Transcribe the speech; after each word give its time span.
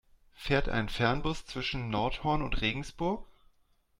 Fährt 0.33 0.67
ein 0.67 0.89
Fernbus 0.89 1.45
zwischen 1.45 1.91
Nordhorn 1.91 2.41
und 2.41 2.59
Regensburg? 2.61 3.27